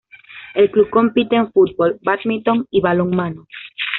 El 0.55 0.71
club 0.71 0.89
compite 0.89 1.35
en 1.35 1.51
fútbol, 1.51 1.99
badminton 2.01 2.65
y 2.71 2.81
balonmano. 2.81 3.45